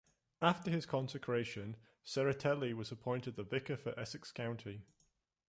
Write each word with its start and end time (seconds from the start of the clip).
After 0.41 0.71
his 0.71 0.87
consecration, 0.87 1.75
Serratelli 2.03 2.73
was 2.73 2.91
appointed 2.91 3.35
the 3.35 3.43
vicar 3.43 3.77
for 3.77 3.93
Essex 3.99 4.31
County. 4.31 4.81